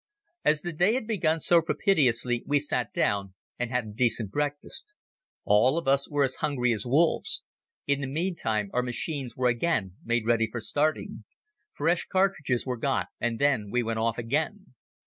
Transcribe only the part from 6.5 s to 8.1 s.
as wolves. In the